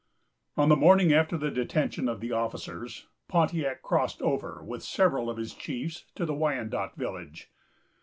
[0.57, 5.37] On the morning after the detention of the officers, Pontiac crossed over, with several of
[5.37, 7.51] his chiefs, to the Wyandot village.